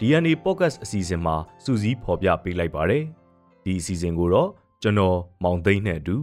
[0.00, 3.04] DNA Podcast အစီအစဉ်မှာစူးစီးဖော်ပြပေးလိုက်ပါတယ်
[3.64, 4.50] ဒီအစီအစဉ်ကိုတော့
[4.82, 6.16] ကျွန်တော်မောင်သိန်းနဲ့အတူ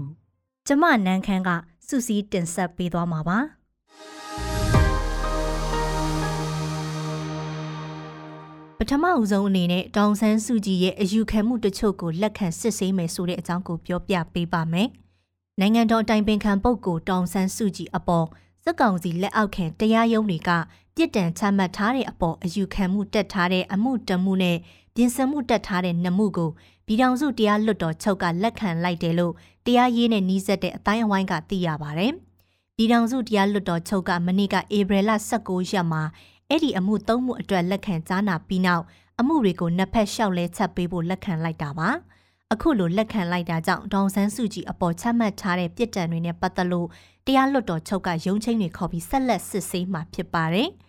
[0.67, 1.49] ကျမနန်းခမ်းက
[1.87, 3.39] စူးစီးတင်ဆက်ပေးသွားမှာပါ
[8.77, 14.89] ပထမအဆုံးအနေနဲ့တောင်ဆန်းစုကြည်ရဲ့အယူခံမှုတချို့ကိုလက်ခံစစ်ဆေးမယ်ဆိုတဲ့အကြောင်းကိုပြောပြပေးပါမယ်။
[15.59, 18.27] နိုင်ငံတော်တိုင်ပင်ခံပုဂ္ဂိုလ်တောင်ဆန်းစုကြည်အပေါ်
[18.63, 20.49] စက်ကောင်စီလက်အောက်ခံတရားရုံးတွေက
[20.95, 24.57] ပြစ်ဒဏ်ချမှတ်ထားတဲ့အပေါ်အယူခံမှုတက်ထားတဲ့အမှုတမှုနဲ့
[24.95, 26.49] ပြင်ဆင်မှုတက်ထားတဲ့နှမှုကို
[26.85, 29.33] ပြည်ထောင်စုတရားလွတ်တော်ချုပ်ကလက်ခံလိုက်တယ်လို့
[29.65, 32.07] တရားရေးနဲ့နှီးစက်တဲ့အတိုင်းအဝိုင်းကသိရပါဗျ။
[32.75, 36.03] ပြည်ထောင်စုတရားလွတ်တော်ချုပ်ကမနေ့ကဧပြီလ16ရက်မှာ
[36.49, 38.83] အဲ့ဒီအမှုသုံးမှုအတွက်လက်ခံကြားနာပြီးနောက်
[39.19, 41.89] အမှုတွေကိုနှစ်ဖက်လျှောက်လဲချက်ပေးဖို့လက်ခံလိုက်တာပါ။
[42.53, 46.87] အခုလိုလက်ခံလိုက်တာကြောင့်ဒေါန်ဆန်းစုကြည်အပေါ်ချမှတ်ထားတဲ့ပြစ်ဒဏ်တွေနဲ့ပတ်သက်လို့
[47.25, 50.69] တရားလွတ်တော်ချုပ်ကရုံးချင်းတွေခေါ်ပြီးဆက်လက်စစ်ဆေးမှာဖြစ်ပါတယ်။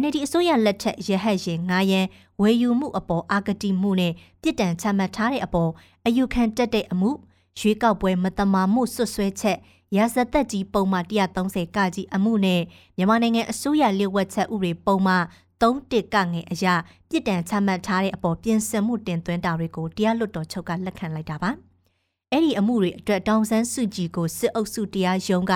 [0.00, 2.06] NLD အစိုးရလက်ထက်ရဟတ်ရင်ငားရန်
[2.40, 5.70] ဝေယူမှုအပေါ်အာဂတိမှုနဲ့ပြစ်ဒဏ်ချမှတ်ထားတဲ့အပေါ်
[6.06, 7.10] အယူခံတက်တဲ့အမှု
[7.58, 9.58] ရွေးကောက်ပွဲမတမာမှုဆွဆွဲချက်
[9.96, 12.62] ရာဇသက်ကြီးပုံမှန်130ကကြီးအမှုနဲ့
[12.96, 15.24] မြန်မာနိုင်ငံအစိုးရလျှို့ဝှက်ချက်ဥပဒေပုံမှန်
[15.60, 16.74] 3တစ်ကငယ်အရာ
[17.08, 21.50] ပြစ်ဒဏ်ချမှတ်ထားတဲ့အပေါ်ပြင်ဆင်မှုတင်သွင်းတာတွေကိုတရားလွတ်တော်ချုပ်ကလက်ခံလိုက်တာပါ။
[22.32, 25.52] အဲ့ဒီအမှုတွေအတွက်တောင်ဆန်းစုကြည်ကိုစစ်အုပ်စုတရားရုံးက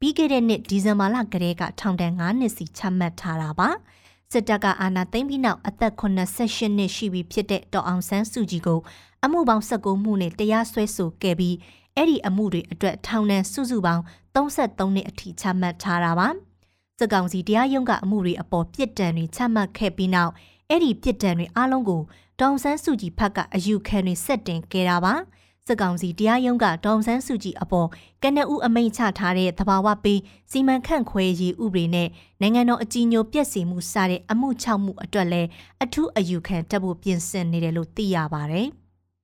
[0.00, 3.68] ပြီးခဲ့တဲ့နှစ်ဒီဇင်ဘာလကတည်းကထောင်ဒဏ်9နှစ်စီချမှတ်ထားတာပါ
[4.32, 8.80] စစ်တပ်ကအာဏာသိမ်းပြီးနောက်အသက်88နှစ်ရှိပြီဖြစ်တဲ့ဒေါအောင်ဆန်းစုကြည်ကို
[9.24, 11.56] အမှုပေါင်း19မှုနဲ့တရားစွဲဆိုခဲ့ပြီး
[11.96, 14.02] အဲ့ဒီအမှုတွေအတွက်ထောင်ဒဏ်စုစုပေါင်း
[14.34, 16.28] 33နှစ်အထိချမှတ်ထားတာပါ
[16.98, 20.32] စစ်ကောင်စီတရားရုံးကအမှုတွေအပေါ်ပြစ်ဒဏ်တွေချမှတ်ခဲ့ပြီးနောက်
[20.68, 22.02] အဲ့ဒီပြစ်ဒဏ်တွေအလုံးကို
[22.38, 25.14] ဒေါအောင်ဆန်းစုကြည်ဖက်ကအယူခံတွေဆက်တင်ခဲ့တာပါ။
[25.68, 27.88] စစ်ကောင်စီတရားရုံးကဒေါန်ဆန်းစုကြည်အပေါ်
[28.22, 30.20] ကနအူအမိန့်ချထားတဲ့သဘာဝပေး
[30.50, 32.08] စီမံခန့်ခွဲရေးဥပဒေနဲ့
[32.40, 35.48] နိုင်ငံတော်အကြီးအကျယ်ပြည့်စုံမှုစတဲ့အမှု၆မှုအတွက်လည်း
[35.84, 38.66] အထူးအယူခံတက်ဖို့ပြင်ဆင်နေတယ်လို့သိရပါတယ်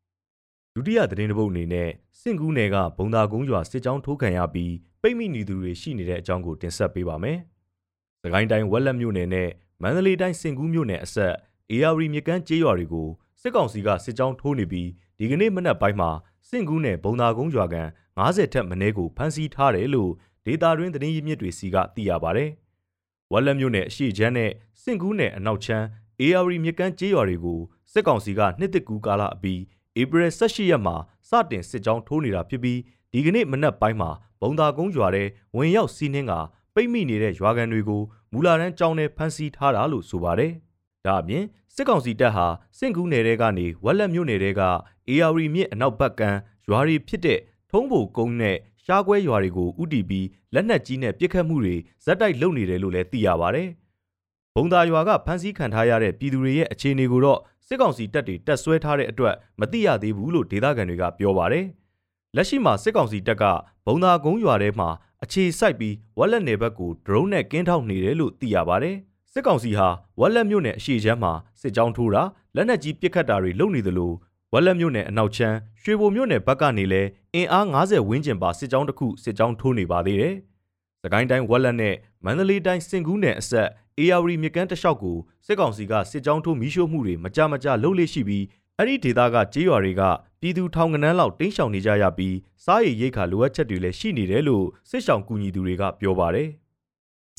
[0.74, 1.88] ။ဒုတိယသတင်းတစ်ပုဒ်အနေနဲ့
[2.20, 4.72] စင့်ကူးနယ်ကဘုံသာကုန်းရွာစစ်ကြောင်းထိုးခံရပြီး
[5.02, 7.38] ပိတ်မိနေသူတွေရှိနေတဲ့အကြောင်းကိုတင်ဆက်ပေးပါမယ်။
[8.22, 9.48] စကိုင်းတိုင်းဝက်လက်မြို့နယ်နဲ့
[9.82, 11.34] မန္တလေးတိုင်းစင်ကူးမြို့နယ်အဆက်
[11.70, 13.08] AR မြကန်းကျေးရွာတွေကို
[13.40, 14.88] စစ်ကောင်စီကစစ်ကြောင်းထိုးနေပြီး
[15.18, 16.10] ဒီကနေ့မနက်ပိုင်းမှာ
[16.48, 17.88] စင့်ကူးနယ်ဘုံသာကုန်းရွာကန်
[18.18, 20.10] 90ထက်မနည်းကိုဖမ်းဆီးထားတယ်လို့
[20.46, 22.44] ဒေတာတွင်းသတင်းရင်းမြစ်တွေစီကသိရပါဗျ။
[23.32, 24.50] ဝက်လက်မြို့နယ်အရှိချမ်းနဲ့
[24.82, 25.84] စင့်ကူးနယ်အနောက်ချမ်း
[26.20, 27.60] AR မြကန်းကျေးရွာတွေကို
[27.92, 29.60] စစ်ကောင်စီကနှစ်တစ်ကူကာလအပြီး
[30.00, 30.96] ဧပြီ18ရက်မှာ
[31.28, 32.80] စတင်စစ်ကြောင်းထိုးနေတာဖြစ်ပြီး
[33.12, 34.10] ဒီကနေ့မနက်ပိုင်းမှာ
[34.40, 35.24] ဘုံသာကုန်းရွာထဲ
[35.56, 36.32] ဝင်ရောက်စီးနှင်းက
[36.74, 38.02] ပိတ်မိနေတဲ့ရွာကန်တွေကို
[38.32, 40.52] မူလာတန်းကြောင်းနဲ့ဖမ်းဆီးထားတာလို့ဆိုပါတယ်။
[41.06, 41.44] ဒါအပြင်
[41.74, 42.46] စစ်ကောင်စီတပ်ဟာ
[42.78, 44.62] စင့်ကူးနယ်တဲကနေဝက်လက်မြို့နယ်တဲက
[45.08, 46.38] AR မြစ်အနောက်ဘက်ကမ်း
[46.68, 47.38] ရွာတွေဖြစ်တဲ့
[47.70, 53.64] ထုံးဘိုကုန်းနဲ့ရှားကွဲရွာတွေကိုဥတီပြီးလက်နက်ကြီးနဲ့ပစ်ခတ်မှုတွေဇက်တိုက်လုပ်နေတယ်လို့လည်းသိရပါဗျ။
[54.54, 61.66] ဘုံသာရွာကဖမ်းဆီးခံထားရတဲ့ပြည်သူတွေရဲ့အခြေအနေကိုတော့စစ်ကောင်စီတပ်တွေတက်ဆွဲထားတဲ့အတွက်မသိရသေးဘူးလို့ဒေသခံတွေကပြောပါတယ်။
[62.36, 63.44] လက်ရှိမှာစစ်ကောင်စီတပ်က
[63.86, 64.88] ဘုံသာကုန်းရွာထဲမှာ
[65.22, 68.96] အခြေစိုက်ပြီးဝက်လက်နယ်ဘက်ကိုဒရုန်းနဲ့ကင်းထောက်နေတယ်လို့သိရပါတယ်။
[69.36, 69.88] စစ်ကောင်စီဟာ
[70.20, 72.22] ဝက်လက်မြို့နယ်အရှိချမ်းမှာစစ်ကြောင်းထိုးတာ
[72.54, 74.12] လက်နက်ကြီးပစ်ခတ်တာတွေလုပ်နေသလို
[74.52, 80.34] ဝက်လက်မြို့နယ်အနောက်ချမ်းရွှေဘိုမြို့နယ်ဘက်ကနေလည်းအင်အား90ဝန်းကျင်ပါစစ်ကြောင်းတစ်ခုစစ်ကြောင်းထိုးနေပါသေးတယ်။
[81.02, 83.68] စကိုင်းတိုင်းဝက်လက်နဲ့မန္တလေးတိုင်းစင်ကူးနယ်အဆက်
[83.98, 88.44] AR မြကန်းတလျှောက်ကိုစစ်ကောင်စီကစစ်ကြောင်းထိုးမီးရှို့မှုတွေမကြမကြလုပ်လေရှိပြီး
[88.78, 90.02] အဲ့ဒီဒေသကကြေးရွာတွေက
[90.40, 96.50] ပြည်သူထောင်ကနန်းလောက်တင်းရှောင်နေကြရပြီးစားရည်ရိတ်ခါလိုအပ်ချက်တွေလည်းရှိနေတယ်လို့စစ်ဆောင်ကူညီသူတွေကပြောပါတယ်။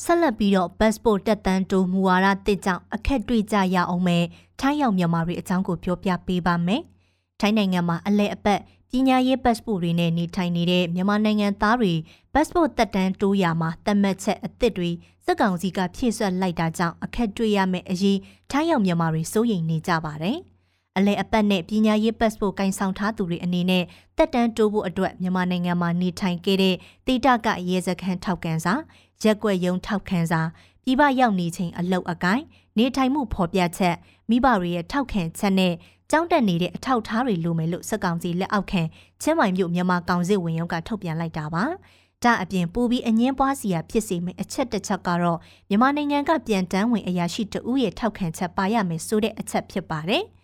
[0.04, 4.24] ဆက်လက်ပြီးတော့ passport တက်တန်းတိုးမူဝါဒတစ်ကြောင့်အခက်တွေ့ကြရအောင်မယ်
[4.60, 6.82] ထိုင်းရောက်မြန်မာတွေအကြောင်းကိုပြောပြပေးပါမယ်။
[7.40, 8.60] ထိုင်းနိုင်ငံမှာအလဲအပတ်
[8.90, 11.92] ပညာရေးပတ်စပို့တွေနဲ့နေထိုင်နေတဲ့မြန်မာနိုင်ငံသားတွေ
[12.34, 14.90] ပတ်စပို့တက်တန်းတိုးရမှာတတ်မှတ်ချက်အသစ်တွေ
[15.24, 18.18] စက်ကောင်စီကဖြည့်ဆွက်လိုက်တာကြောင့်အခက်တွေ့ရမယ့်အရေး
[18.50, 20.38] ထိုင်းရောက်မြန်မာတွေစိုးရိမ်နေကြပါတယ်။
[20.96, 23.84] အလဲအပတ်နဲ့ပညာရေးပတ်စပို့ကင်ဆောင်ထားသူတွေအနေနဲ့
[24.16, 26.74] တက်တန်းတိုးဖို့အတွက်မြန်မာနိုင်ငံမှာနေထိုင်ခဲ့တဲ့
[27.06, 28.74] တိတကရဲစခန်းထောက်ကန်စာ
[29.22, 30.40] ရက်ွက်ယုံထောက်ခံစာ
[30.84, 32.44] ပြည်ပရောက်နေချိန်အလောက်အကိုင်း
[32.78, 33.96] နေထိုင်မှုဖော်ပြချက်
[34.30, 35.74] မိဘတွေရဲ့ထောက်ခံချက်နဲ့
[36.10, 38.82] ကြောင်းတက်နေတဲ့အထောက်ထားတွေလိုမယ်လို့စက်ကောင်စီလက်အောက်ခံ
[39.22, 41.64] ချင်းမိုင်မြို့မြန်မာကောင်စစ်ဝင်ရုံးကထုတ်ပြန်လိုက်တာပါ။
[42.24, 45.38] ဒါအပြင်ပူပြီးအငင်းပွားစီရဖြစ်စေမယ့်အချက်တစ်ချက်ကတော့
[45.68, 50.24] မြန်မာနိုင်ငံကပြန်တန်းဝင်အရာရှိတဦးရဲ့ထောက်ခံချက်ပါရမယ်ဆိုတဲ့အချက်ဖြစ်ပါတယ်။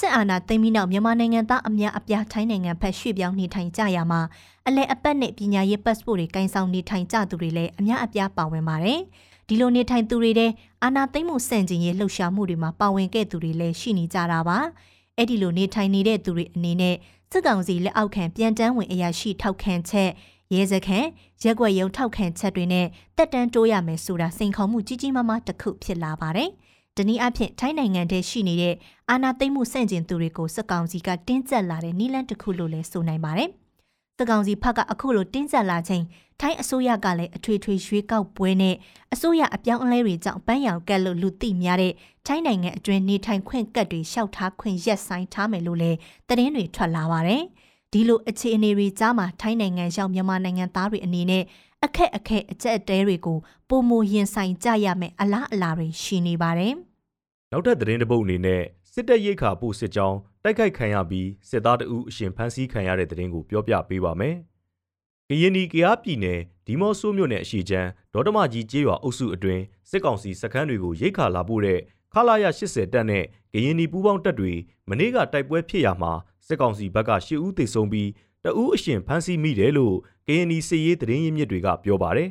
[0.00, 4.20] စစ်အာဏာသိမ်းပြီးနောက်မြန်မာနိုင်ငံသားအများအပြားထိုင်းနိုင်ငံဖက်ရွှေ့ပြောင်းနေထိုင်ကြရမှာ
[4.66, 9.00] အလဲအပတ်နဲ့ပညာရေးပတ်စပို့တွေကင်ဆောင်နေထိုင်ကြသူတွေလည်းအများအပြားပါဝင်ပါတယ်။
[9.48, 10.50] ဒီလိုနေထိုင်သူတွေတဲ့
[10.82, 14.58] အာဏာသိမ်းမှုစန့်ကျင်ရေးလှုပ်ရှားမှုတွေမှာပါဝင်ခဲ့သူတွေလည်းရှိနေကြတာပါ။
[15.16, 16.96] အဲ့ဒီလိုနေထိုင်နေတဲ့သူတွေအနေနဲ့
[17.32, 20.10] စစ်ကောင်စီလက်အောက်ခံပြန်တန်းဝင်အရာရှိထောက်ခံချက်
[20.54, 21.08] ရဲစခန်း
[21.42, 22.86] ရက်ွက်ရုံထောက်ခံချက်တွေနဲ့
[23.16, 26.50] တက်တန်းတိုးရမယ်ဆိုတာစိန်ခေါ်မှုကြီးကြီးမားမားတစ်ခုဖြစ်လာပါတယ်။
[26.96, 28.74] ဒီနည်းအားဖြင့်ထိုင်းနိုင်ငံထဲရှိနေတဲ့
[29.10, 33.50] အာဏာသိမ်းမှုဆန့်ကျင်သူတွေကိုစစ်ကောင်စီကတင်းကျပ်လာတဲ့နည်းလမ်းတစ်ခုလို့လည်းဆိုနိုင်ပါတယ်။
[34.16, 36.04] စစ်ကောင်စီဘက်ကအခုလိုတင်းကျပ်လာချိန်
[36.40, 38.74] ထိုင်းအစိုးရကလည်းအထွေထွေရွေးကောက်ပွဲနဲ့
[39.14, 41.92] အစိုးရအပြောင်းအလဲတွေကြောင့်ပန်းရောင်ကက်လို့လူသိများတဲ့
[42.26, 45.98] ထိုင်းနိုင်ငံအတွင်းနေထိုင်ခွင့်ကတ်တွေရှောက်ထားခွင့်ရက်ဆိုင်ထားမယ်လို့လည်း
[46.28, 47.42] သတင်းတွေထွက်လာပါတယ်။
[47.92, 51.44] ဒီလိုအခြေအနေတွေကြားမှာထိုင်းနိုင်ငံရောက်မြန်မာနိုင်ငံသားတွေအနေနဲ့
[51.84, 53.38] အခက်အခဲအကျက်အတဲတွေကို
[53.68, 56.74] ပုံမရင်ဆိုင်ကြရမယ်အလားအလာတွေရှိနေပါတယ်။
[57.52, 58.62] နောက်ထပ်သတင်းတစ်ပုဒ်အနေနဲ့
[58.92, 64.36] စစ်တပ်ရိတ်ခါပို့စစ်ကြောင်းတိုက်ခိုက်ခံရပြီးစစ်သားတအုပ်အရှင်ဖမ်းဆီးခံရတဲ့သတင်းကိုပြောပြပေးပါမယ်။
[65.28, 71.80] ကရင်နီကရားပြည်နယ်ဒီမော့ဆိုးမြို့နယ်အရှိချမ်းဒေါတမကြီးကျေးရွာအုပ်စုအတွင်းစစ်ကောင်စီစခန်းတွေကိုရိတ်ခါလာပို့တဲ့
[72.12, 74.52] ခလာရ80တပ်နဲ့ကရင်နီပူးပေါင်းတပ်တွေ
[74.88, 76.12] မနေ့ကတိုက်ပွဲဖြစ်ရာမှာ
[76.46, 78.08] စစ်ကောင်စီဘက်က၈ဦးသေဆုံးပြီး
[78.44, 79.94] တဦးအရှင်ဖမ်းဆီးမိတယ်လို့
[80.28, 82.28] ကရင်နီစစ်ရေးသတင်းရင်းမြစ်တွေကပြောပါတယ်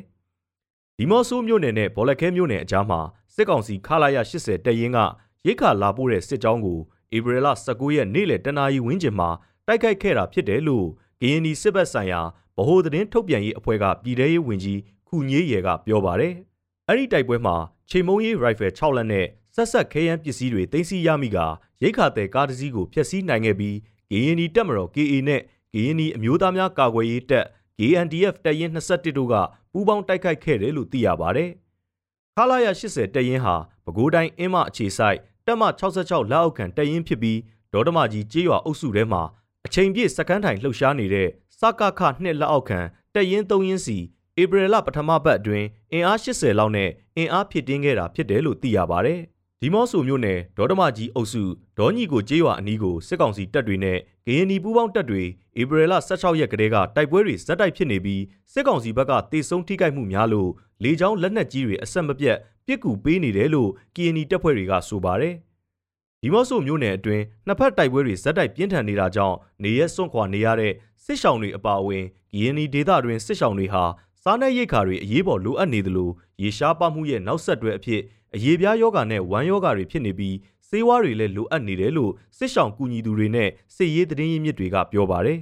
[0.96, 3.00] ။ဒီမော့ဆိုးမြို့နယ်နဲ့ဘော်လက်ခဲမြို့နယ်အကြားမှာ
[3.34, 4.98] စစ်ကောင်စီခလာရ80တပ်ရင်းက
[5.46, 6.78] ရိတ်ခါလာပို့တဲ့စစ်ကြောင်းကို
[7.16, 9.30] ဧပြီလ19ရက်နေ့လယ်တနာရီဝန်းကျင်မှာ
[9.66, 10.86] တိုက်ခိုက်ခဲ့တာဖြစ်တယ်လို့
[11.22, 12.20] ကရင်နီစစ်ဘက်ဆိုင်ရာ
[12.58, 16.34] ဗဟိုသတင်းထုတ်ပြန်ရေးအဖွဲ့ကပြည်ထရေးဝန်ကြီးခုညေးရယ်ကပြောပါတယ်။
[16.88, 17.56] အဲ့ဒီတိုက်ပွဲမှာ
[17.90, 21.38] ချိန်မုံရေးရိုင်ဖယ်6လက်နဲ့ဆက်ဆက်ခဲယမ်းပစ္စည်းတွေတင်စီရမိက
[21.82, 23.76] ရိတ်ခါတဲ့ကားတစ်စီးကိုဖျက်ဆီးနိုင်ခဲ့ပြီး
[24.10, 25.42] ကရင်နီတပ်မတော် KA နဲ့
[25.74, 27.46] ကရင်နီအမျိုးသားများကာကွယ်ရေးတပ်
[27.78, 29.34] KNDF တပ်ရင်း21တို့က
[29.72, 31.44] ပူးပေါင်းတိုက်ခိုက်ခဲ့တယ်လို့သိရပါဗျ။
[32.36, 33.54] ခလာရ80တပ်ရင်းဟာ
[33.84, 37.38] ပဲခူးတိုင်းအင်းမအခြေဆိုင်တပ်မ66လက်အောက်ခံတပ်ရင်းဖြစ်ပြီး
[37.72, 39.22] ဒေါတမကြီးကျေးရွာအုပ်စုထဲမှာ
[39.66, 41.28] အချိန်ပြည့်စကန်းထိုင်လှုပ်ရှားနေတဲ့
[41.60, 42.80] စကခနှစ်လက်အောက်ခံ
[43.14, 43.98] တပ်ရင်း3ရင်းစီ
[44.40, 49.14] ဧပြီလပထမပတ်အတွင်းအင်အား80လောက်နဲ့အင်အားဖြစ်တင်းခဲ့တာဖြစ်တယ်လို့သိရပါဗျ။
[49.64, 51.42] ဒီမော့ဆိုမြို့နယ်ဒေါတမကြီးအုပ်စု
[51.78, 55.22] ဒေါညီကိုကျေးရွာအနီးကိုစစ်ကောင်စီတပ်တွေနဲ့ဂရင်နီပူးပေါင်းတပ်တွေ
[55.60, 58.22] ဧပြီလ16ရက်ကတည်းကတိုက်ပွဲတွေဇက်တိုက်ဖြစ်နေပြီး
[58.52, 60.50] စစ်ကောင်စီဘက်ကတေဆုံးထိခိုက်မှုများလို့
[60.82, 62.36] လေကြောင်းလက်နက်ကြီးတွေအဆက်မပြတ်
[62.66, 65.34] ပစ်ကူပေးနေတယ်လို့ KNI တပ်ဖွဲ့တွေကဆိုပါတယ်။
[66.22, 70.72] ဒီမော့ဆိုမြို့နယ်အတွင်းနှစ်ဖက်တိုက်ပွဲတွေဇက်တိုက်ပြင်းထန်နေတာကြောင့်နေရဲစွန့်ခွာနေရတဲ့
[71.04, 73.84] စစ်ရှောင်တွေအပါအဝင် KNI ဒေသတွင်စစ်ရှောင်တွေဟာ
[74.24, 76.10] စားနပ်ရိက္ခာတွေအရေးပေါ်လိုအပ်နေသလို
[76.42, 78.00] ရေရှားပါမှုရဲ့နောက်ဆက်တွဲအဖြစ်
[78.34, 80.36] အရေးပြားယောဂါနဲ့ဝမ်းယောဂါတွေဖြစ်နေပြီး
[80.68, 85.38] ဆေးဝါးတွေလည်းလိုအပ်နေတယ်လို့စစ်ဆောင်ကူညီသူတွေနဲ့စစ်ရေးသတင်းရင်းမြစ်တွေကပြောပါတယ်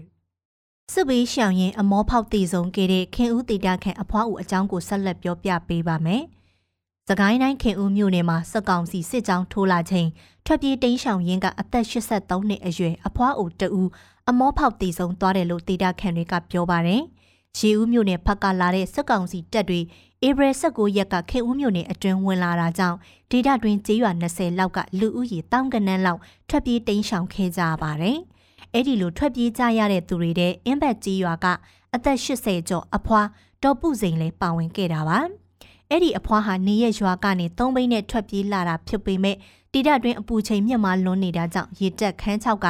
[0.93, 6.23] ။စစ်ဘေးရှောင်ရင်အမောဖောက်တည်ဆုံးခဲ့တဲ့ခင်ဦးတေတာခန့်အဖွားဦးအကြောင်းကိုဆက်လက်ပြောပြပေးပါမယ်။
[7.09, 10.09] စကိုင်းတိုင်းခင်ဦးမြို့နယ်မှာစက်ကောင်စီစစ်ကြောင်းထိုးလာချိန်
[10.47, 13.88] ထွက်ပြေးတိမ်းရှောင်ရင်းကအသက်83နှစ်အရွယ်အဖွားဦးတဦး
[14.29, 17.03] အမောဖောက်တည်ဆုံးသွားတယ်လို့တေတာခန့်တွေကပြောပါတယ်။
[17.58, 19.81] ရေဦးမြို့နယ်ဖက်ကလာတဲ့စက်ကောင်စီတပ်တွေ
[20.26, 22.99] ဧပြီ19ရက်ကခင်ဦးမြို့နယ်အတွင်းဝင်လာတာကြောင့်
[23.31, 28.19] ဒေသတွင်းကျေးရွာ20လောက်ကလူဦးရေတောင်းကနန်းလောက်ထွက်ပြေးတိမ်းရှောင်ခဲ့ကြပါတယ်။
[28.73, 31.47] အဲ့ဒီလိုထွက်ပြေးကြရတဲ့သူတွေတဲ့အင်းဘတ်ကျေးရွာက
[31.94, 33.20] အသက်80ကျော်အဖွာ
[33.62, 35.19] တော်ပုစိန်လည်းပါဝင်ခဲ့တာပါ။
[35.91, 39.36] အဲ့ဒီအဖွားဟာနေရရွာကနေသုံးဘိန်းနဲ့ထွက်ပြေးလာတာဖြစ်ပေမဲ့
[39.72, 42.69] တိဒတွင်အပူချိန်မြင့်မားလွန်နေတာကြောင့်ရေတက်ခန်းချောက်က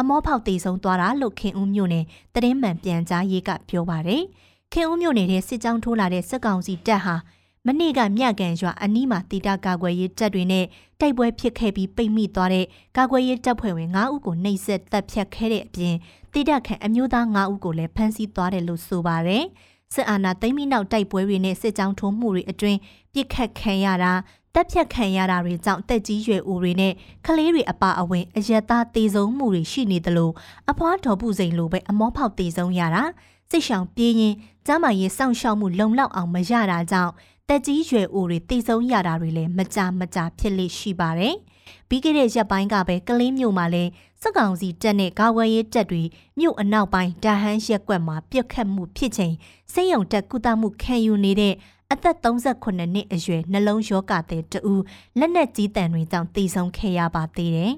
[0.00, 4.22] အမောဖောက်တည်ဆုံးသွားတာလို့ခင်ဦးမြို့နယ်တရင်မှန်ပြန်ကြားရေးကပြောပါတယ်။
[4.72, 7.14] ခင်ဦးမြို့နယ်ထဲစစ်ကြောင်းထိုးလာတဲ့စစ်ကောင်စီတပ်ဟာ
[7.66, 10.64] မနေ့ကမြကန်ရွာအနီးမှာတီတာကာကွယ်ရေးတပ်တွေနဲ့
[11.00, 15.94] တိုက်ပွဲဖြစ်ခဲ့ပြီးပိတ်မိသွားတဲ့ကာကွယ်ရေးတပ်ဖွဲ့ဝင်9ဦးကိုနှိပ်စက်တပ်ဖြတ်ခဲ့တဲ့အပြင်
[16.32, 19.44] တီတာခန့်အမျိုးသား9ဦးကိုလည်းဖမ်းဆီးသွားတယ်လို့ဆိုပါတယ်။
[19.94, 22.78] စစ်အာဏာသိမ်းပြီးနောက်တိုက်ပွဲတွေနဲ့စစ်ကြောင်းထိုးမှုတွေအတွင်း
[23.12, 24.12] ပြစ်ခတ်ခံရတာ
[24.56, 26.92] တက်ဖြတ်ခံရတာတွေကြောင့်တက်ကြီးရွယ်ဦးတွေနဲ့
[27.26, 30.30] ကလေးတွေအပါအဝင်အယက်သားတေဆုံးမှုတွေရှိနေသလို
[30.70, 33.02] အဖွားတော်ပုစိန်လိုပဲအမောဖောက်တေဆုံးရတာ
[33.50, 34.34] စိတ်ရှောင်ပြေးရင်
[34.66, 37.12] ကျမရေးစောင့်ရှောက်မှုလုံလောက်အောင်မရတာကြောင့်
[37.48, 41.34] တက်ကြီးရွယ်ဦးတွေတေဆုံးရတာတွေလည်းမကြမကြဖြစ်လိရှိပါတယ်။
[41.88, 43.90] ပြီးခဲ့တဲ့ရက်ပိုင်းကပဲကလေးမျိုးမှာလည်း
[44.22, 46.02] စက်ကောင်စီတက်နဲ့ကာဝယ်ရေးတက်တွေ
[46.38, 49.34] မြို့အနောက်ပိုင်းဒါဟန်းရက်ကွက်မှာပြက်ခတ်မှုဖြစ်ချိန်
[49.72, 51.54] စိတ်ယုံတက်ကုသမှုခံယူနေတဲ့
[51.92, 54.72] အသက်38နှစ်အရွယ်နှလုံးရောဂါသည်တူ
[55.18, 57.72] လက်နက်ကြီးတန်တွေကြောင့်တည်ဆုံခဲ့ရပါသေးတယ်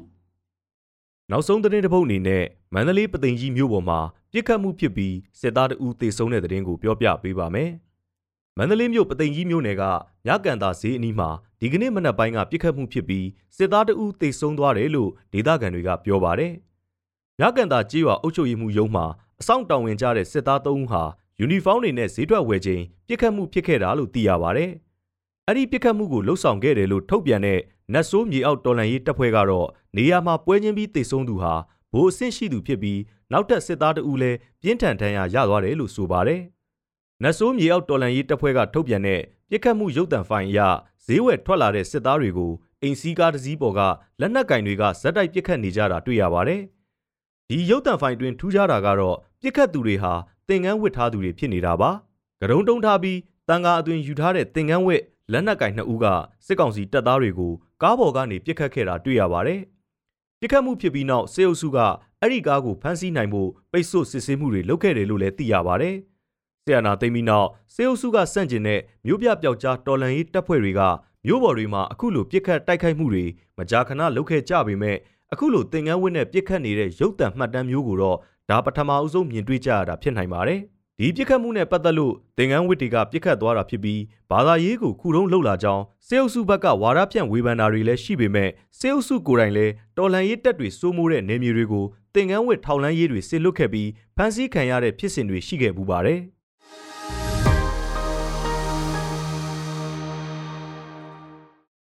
[1.31, 3.99] ။နောက်ဆုံးသတင်းတစ်ပုဒ်အနေနဲ့မန္တလေးပသိမ်ကြီးမြို့ပေါ်မှာ
[4.33, 7.71] ပြစ်ခတ်မှုဖြစ်ပြီးစစ်သားတအူးတေဆုံးတဲ့သတင်းကိုပြောပြပေးပါမယ်။
[8.57, 9.83] မန္တလေးမြို့ပသိမ်ကြီးမြို့နယ်က
[10.27, 11.29] ညကန်တာဈေးအနီးမှာ
[11.61, 16.53] ဒီကနေ့မနက်ပိုင်းကပြစ်ခတ်မှုဖြစ်ပြီးစစ်သားတအူးတေဆုံးသွားတယ်လို့ဒေသခံတွေကပြောပါတယ်။
[17.41, 19.07] ညကန်တာကြေးရွာအုပ်ချုပ်ရေးမှူးရုံးမှာ
[19.41, 21.03] အဆောင်တောင်ဝင်ကြတဲ့စစ်သား၃ဦးဟာ
[21.41, 24.67] ယူနီဖောင်းတွေနဲ့ဈေးထွက်ဝယ်ချိန်ပြစ်ခတ်မှုဖြစ်ခဲ့တာလို့သိရပါဗျ။
[25.47, 27.61] အဲ့ဒီပြစ်ခတ်မှုကိုလှုပ်ဆောင်ခဲ့တယ်လို့ထုတ်ပြန်တဲ့
[27.93, 31.55] နတ်ဆိုးမြေအောက်တော်လှန်ရေးတပ်ဖွဲ့ကတော့နေရာမှာပွဲချင်းပြီးတိတ်ဆုံးသူဟာ
[31.93, 33.01] ဗိုလ်အဆင့်ရှိသူဖြစ်ပြီး
[33.33, 36.41] နောက်ထပ်စစ်သားတအူလည်းပြင်းထန်ထန်ရရသွားတယ်လို့ဆိုပါတယ်။
[37.23, 40.61] နတ်ဆိုးမြေအောက်တော်လှန်ရေးတပ်ဖွဲ့ကထုတ်ပြန်တဲ့ပြစ်ခတ်မှုရုပ်တံဖိုင်အရ
[41.07, 42.53] ဈေးဝယ်ထွက်လာတဲ့စစ်သားတွေကို
[42.83, 43.81] အိမ်စီးကားတစ်စီးပေါ်က
[44.21, 46.61] လက်နက်ကင်တွေကဇက်တိုက်ပြစ်ခတ်နေကြတာတွေ့ရပါတယ်။
[47.49, 50.13] ဒီရုပ်တံဖိုင်တွင်ထူးခြားတာကတော့ပြစ်ခတ်သူတွေဟာ
[50.49, 51.91] သင်္ကန်းဝတ်ထားသူတွေဖြစ်နေတာပါ။
[52.41, 55.03] ကရုံတုံးထားပြီးတန်ကာအသွင်ယူထားတဲ့သင်္ကန်းဝတ်
[55.33, 56.07] လက်နက်ကင်နှစ်ဦးက
[56.47, 57.53] စစ်ကောင်စီတပ်သားတွေကို
[57.83, 59.61] ကားပေါ်ကနေပြစ်ခတ်ခဲ့တာတွေ့ရပါတယ်။
[60.41, 61.79] ပြစ်ခတ်မှုဖြစ်ပြီးနောက်စေအုပ်စုက
[62.21, 65.95] အဲ့ဒီကားကိုဖမ်းဆီးနိုင်ဖို့ပိတ်ဆို့စစ်ဆေးမှုတွေလုပ်ခဲ့တယ်လို့လည်းသိရပါတယ်။
[66.65, 70.81] ဆီယနာသိမ်းပြီးနောက်စေအုပ်စုကစန့်ကျင်တဲ့မြို့ပြပျောက်ကြားတော်လန်ရေးတပ်ဖွဲ့တွေက
[71.27, 73.25] မြို့ပေါ်တွေမှာအခုလိုပြစ်ခတ်တိုက်ခိုက်မှုတွေ
[73.59, 74.97] မကြာခဏလုပ်ခဲ့ကြပေမဲ့
[75.33, 78.19] အခုလိုသင်ငန်းဝင်းနဲ့ပြစ်ခတ်နေတဲ့ရုပ်တံမှတ်တမ်းမျိုးကိုတော့
[78.51, 80.61] ဒါပထမအဆုံးမြင်တွေ့ကြရတာဖြစ်နိုင်ပါတယ်။
[80.99, 84.01] ဒီပြစ်ခတ်မှုနဲ့ပတ်သက်လို့သင်္ကန်းဝစ်တွေကပြစ်ခတ်သွားတာဖြစ်ပြီး
[84.31, 96.21] ဘာသာရေးကိုခုတုံးလှုပ်လာကြောင်းစေအုပ်စုဘက်ကဝါဒဖြန့်ဝေဖန်တာတွေလည်းရှိပေမဲ့စေအုပ်စုကိုယ်တိုင်လည်းတော်လှန်ရေးတပ်တွေစိုးမိုးတဲ့နေမြေတွေကိုသင်္ကန်းဝစ်ထောက်လန်းရေးတွေဆစ်လွတ်ခဲ့ပြီးဖမ်းဆီးခံရတဲ့ဖြစ်စဉ်တွေရှိခဲ့ပူပါတယ်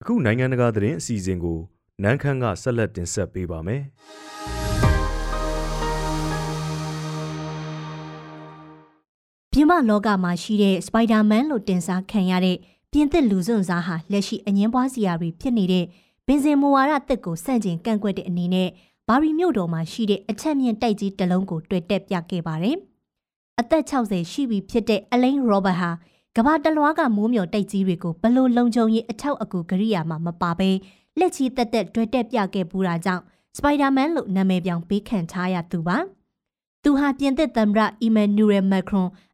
[0.01, 1.59] အခုနိုင်ငံတကာသတင်းအစီအစဉ်ကို
[2.03, 3.85] နန်းခမ်းကဆက်လက်တင်ဆက်ပေးပါမယ်။
[9.65, 12.57] ပြင်ပလောကမှာရှိတဲ့စပိုက်ဒါမန်လို့တင်စားခံရတဲ့
[12.93, 15.85] ပြင်သစ်လူစွန့်စားဟာလက်ရှိအငင်းပွားစရာတွေဖြစ်နေတဲ့
[16.27, 18.69] ဘင်ဇင်မူဝါဒတစ်ကိုစန့်ကျင်ကန့်ကွက်တဲ့အနေနဲ့
[19.09, 22.77] ဘာရီမြို့တော်မှာရှိတဲ့အချက်မြင့်တိုက်ကြီးတစ်လုံးကိုတွေ့တက်ပြခဲ့ပါတယ်။
[23.61, 25.91] အသက်60ရှိပြီဖြစ်တဲ့အလိန်ရောဘတ်ဟာ
[26.37, 30.71] ကဘာတလွားကမိုးမျောတိုက်ကြီးတွေကိုဘလို့လုံခြုံရေးအထောက်အကူကရိယာမှာမပါဘဲ
[31.19, 33.23] လက်ချီတက်တက်တွေ့တက်ပြခဲ့ပူတာကြောင့်
[33.57, 35.99] စပိုက်ဒါမန်လို့နာမည်ပြောင်ပေးခံထားရသူပါ။
[36.83, 38.19] သူဟာပြင်သစ်သမ္မတအီမ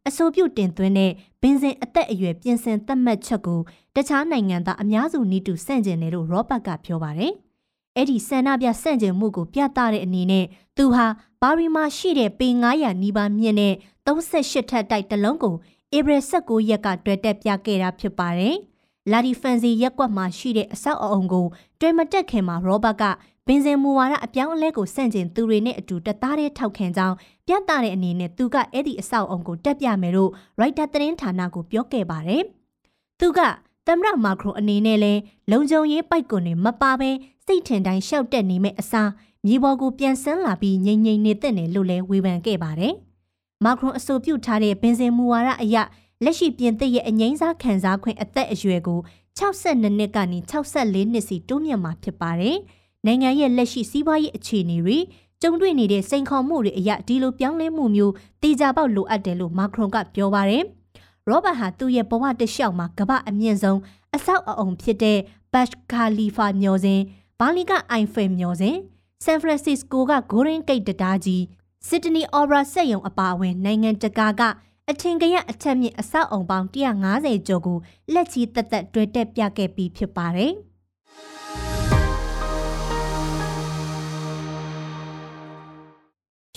[0.07, 3.61] န်နူရယ်မက်ခရွန်အဆိုပြုတင်သွင်းတဲ့ဘင်ဇင်အသက်အရွယ်ပြင်ဆင်သတ်မှတ်ချက်ကို
[3.95, 7.33] တခြားနိုင်ငံသားအများစုနီးတူဆန့်ကျင်တယ်လို့ရောဘတ်ကပြောပါတယ်။
[7.97, 11.07] အဲ့ဒီဆန္ဒပြဆန့်ကျင်မှုကိုပြသတဲ့အနေနဲ့သူဟာ
[11.41, 13.75] ဘာရီမာရှိတဲ့ပေ900နီးပါးမြင့်တဲ့
[14.07, 15.55] 38ထပ်တိုက်တလုံးကို
[15.97, 18.57] ဧပြီ16ရက်ကတွေ့တက်ပြခဲ့တာဖြစ်ပါတယ်။
[19.13, 21.47] လာဒီဖန်စီရက်ကွက်မှာရှိတဲ့အဆောက်အအုံကို
[21.81, 23.05] တွေ့မတက်ခင်မှာရောဘတ်က
[23.47, 27.17] ဘင်ဇင်မူဝါဒအပြောင်းအလဲကိုစန့်ကျင်သူတွေနဲ့အတူတသားတည်းထောက်ခံကြောင်း
[27.47, 32.43] ပြသတဲ့အနေနဲ့သူကအဲ့ဒီအဆောက်အုံကိုတက်ပြမယ်လို့ရိုက်တာသတင်းဌာနကိုပြောခဲ့ပါတယ်။
[33.21, 33.41] သူက
[33.87, 35.13] သမ္မတမာခရိုအနေနဲ့လဲ
[35.51, 37.11] လုံခြုံရေးပိုက်ကွန်တွေမပါဘဲ
[37.47, 39.11] စိတ်ထင်တိုင်းရှောက်တက်နေမဲ့အစား
[39.47, 42.95] မြေပေါ်ကိုပြန်ဆန်းလာပြီးငြိမ်ငြိမ်နေတဲ့နယ်လို့လဲဝေဖန်ခဲ့ပါတယ်။
[43.65, 45.77] မာခရိုအဆိုပြုထားတဲ့ဘင်ဇင်မူဝါဒအရ
[46.25, 49.01] လက်ရှိပြင်သစ်ရဲ့အငိမ့်စားခံစားခွင့်အသက်အရွယ်ကို
[49.39, 52.59] 62နှစ်ကနေ64နှစ်စီတိုးမြင့်မှာဖြစ်ပါတယ်။
[53.07, 54.99] နိုင်ငံရဲ့လက်ရှိစီးပွားရေးအခြေအနေတွေ
[55.43, 60.65] ကြုံတွေ့နေတဲ့စိန်ခေါ်မှုတွေအရဒီလိုပြောင်းလဲမှုမျိုးတေချာပေါက်လိုအပ်တယ်လို့မာခရွန်ကပြောပါတယ်။
[61.29, 63.81] ရောဘတ်ဟာသူ့ရဲ့ဘဝတလျှောက်မှာကမ္ဘာအမြင့်ဆုံး
[64.17, 65.19] အဆောက်အအုံဖြစ်တဲ့
[65.53, 67.01] ဘတ်ခါလီဖာမျော်စင်
[67.39, 68.77] ဘာလီကအိုင်ဖယ်မျော်စင်
[69.25, 71.43] ဆန်ဖရန်စစ္စကိုကဂိုရင်ဂိတ်တတားကြီး
[71.89, 74.43] စစ်ဒနီအော်ဘရာစက်ယုံအပါအဝင်နိုင်ငံတကာက
[74.91, 77.79] အထင်ကရအချက်မြင့်အဆောက်အုံပေါင်း150ကျော်ကို
[78.13, 80.55] လက်ချီတက်တက်တွေ့တက်ပြခဲ့ပြီးဖြစ်ပါတယ်။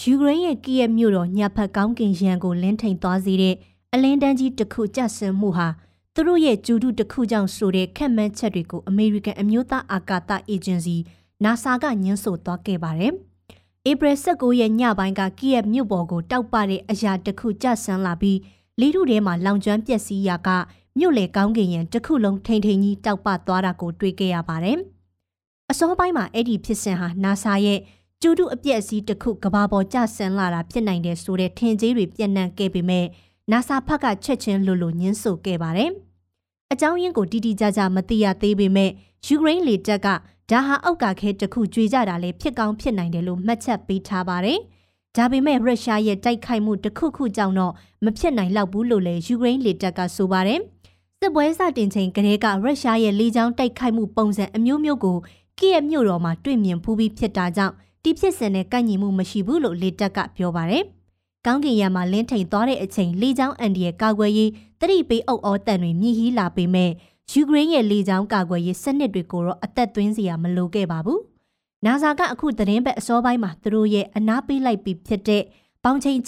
[0.05, 3.55] ယူကရိန်းရဲ့ကီယက်မြို့တော်ညဖက်ကောင်းကင်ရန်ကိုလင်းထိန်သွားစေတဲ့
[3.93, 5.67] အလင်းတန်းကြီးတစ်ခုကျဆင်းမှုဟာ
[6.13, 10.95] သူတို့ရဲ့ဂျူဒုတစ်ခုကြောင့်ဆိုတဲ့ခက်မှန်းချက်တွေကိုအမေရိကန်အမျိုးသားအာကာသအေဂျင်စီ
[11.43, 13.13] NASA ကညှင်းဆိုသွားခဲ့ပါတယ်။
[13.89, 18.39] ဧပြီ19ရက်ညပိုင်းကကီယက်မြို့ပေါ်ကိုတောက်ပတဲ့အရာတစ်ခုကျဆင်းလာပြီး
[18.79, 20.49] လေထုထဲမှာလောင်ကျွမ်းပျက်စီးရာက
[20.99, 24.77] မြို့လေကောင်းကင်ရန်တစ်ခုလုံးထိန်ထိန်ကြီးတောက်ပသွားတာကိုတွေ့ခဲ့ရပါတယ်။
[25.71, 27.79] အစောပိုင်းမှာအဲ့ဒီဖြစ်စဉ်ဟာ NASA ရဲ့
[28.25, 33.05] ကျူတုအပြက်စီးတစ်ခုကဘာပေါ်ကျဆင်းလာတာဖြစ်နိုင်တယ်ဆိုတဲ့ထင်ကြီးတွေပြန့်နှံ့ခဲ့ပေမဲ့
[33.51, 35.89] NASA ဖက်ကချက်ချင်းလိုလိုညှင်းဆိုခဲ့ပါတယ်။
[36.71, 38.89] အကြောင်းရင်းကိုတိတိကျကျမသိရသေးပေမဲ့
[39.27, 40.07] ယူကရိန်းလေတပ်က
[40.49, 44.59] ဒါဟာအောက်ကခဲတစ်ခုကြွေကြတာလည်းဖြစ်ကောင်းဖြစ်နိုင်တယ်လို့မှတ်ချက်ပေးထားပါတယ်။
[45.17, 47.73] ဒါပေမဲ့ရုရှားရဲ့တိုက်ခိုက်မှုတစ်ခုခုကြောင့်တော့
[48.05, 50.59] မဖြစ်နိုင်လောက်ဘူးလို့လည်းယူကရိန်းလေတပ်ကဆိုပါတယ်။
[51.19, 55.17] စစ်ပွဲစတင်ချိန်ကတည်းကရုရှားရဲ့လေကြောင်းတိုက်ခိုက်မှုပုံစံအမျိုးမျိုးကို
[55.59, 60.83] ကီယက်မြို့တော်မှာတွေ့မြင်ဖူးပြီးဖြစ်တာကြောင့် တီးဖြစ်စင်နဲ့ကိုက်ညီမှုမရှိဘူးလို့လေတက်ကပြောပါတယ်။
[61.45, 66.91] ကောင်းကင်ရံမှာလင်းထိန်သွားတဲ့အချိန်လေကြောင်းအန်ဒီရဲ့ကာကွယ်ရေးတတိပေးအုပ်အောတန်တွေမြည်ဟီးလာပေမဲ့
[67.31, 71.19] ယူကရိန်းရဲ့လေကြောင်းကာကွယ်ရေးစနစ်တွေကိုတော့အသက်သွင်းစရာမလိုခဲ့ပါဘူး။
[71.85, 75.43] NASA ကအခုသတင်းပတ်အစောပိုင်းမှာသူတို့ရဲ့အနားပေးလိုက်ပြီးဖြစ်တဲ့
[75.83, 76.19] ပေါင်ချိန်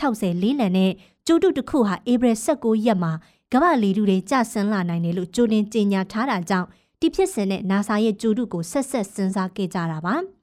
[0.00, 0.92] 660လေးလံနဲ့
[1.26, 3.12] ကျိုးတုတစ်ခုဟာဧပြီ16ရက်မှာ
[3.52, 6.68] ကမ္ဘာလေထုတွေကျဆင်းလာနိုင်တယ်လို့ကြိုတင်ကြေညာထားတာကြောင့်
[7.00, 10.16] ဒီဖြစ်စဉ်နဲ့ NASA ရဲ့ကျိုးတုကိုဆက်ဆက်စဉ်းစားခဲ့ကြတာပါ။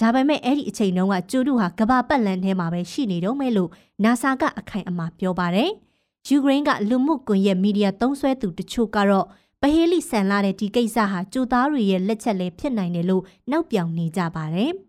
[0.00, 3.70] ဒါပေမဲ့အဲ့ဒီအချိန်တုန်းကကျူးတူဟာကဘာပတ်လန်ထဲမှာပဲရှိနေတော့မယ်လို့
[4.04, 5.70] NASA ကအခိုင်အမာပြောပါတယ်။
[6.28, 9.26] ယူကရိန်းကလူမှုကွန်ရက်မီဒီယာသုံးစွဲသူတချို့ကတော့
[9.60, 14.72] ပဟေးလိဆန်လာတဲ့ဒီကိစ္စဟာကြိုသားတွေရဲ့လက်ချက်လည်းဖြစ်နိုင်တယ်လို့နောက်ပြောင်နေကြပါတယ်။